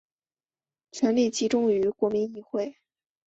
[0.91, 2.75] 权力集中于国民议会。